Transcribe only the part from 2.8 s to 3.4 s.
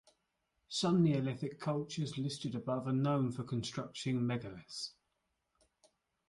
are known